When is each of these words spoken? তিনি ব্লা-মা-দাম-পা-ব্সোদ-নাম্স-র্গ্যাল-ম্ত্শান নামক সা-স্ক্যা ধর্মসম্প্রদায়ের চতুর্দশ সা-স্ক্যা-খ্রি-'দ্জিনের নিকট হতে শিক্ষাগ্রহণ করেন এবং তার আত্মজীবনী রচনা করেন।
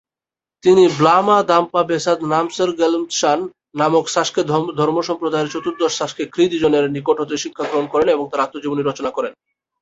তিনি 0.63 0.89
ব্লা-মা-দাম-পা-ব্সোদ-নাম্স-র্গ্যাল-ম্ত্শান 0.99 3.49
নামক 3.75 4.09
সা-স্ক্যা 4.09 4.43
ধর্মসম্প্রদায়ের 4.79 5.53
চতুর্দশ 5.53 5.95
সা-স্ক্যা-খ্রি-'দ্জিনের 5.95 6.95
নিকট 6.95 7.19
হতে 7.19 7.37
শিক্ষাগ্রহণ 7.37 7.87
করেন 7.93 8.09
এবং 8.09 8.27
তার 8.27 8.45
আত্মজীবনী 8.45 8.83
রচনা 8.83 9.11
করেন। 9.11 9.33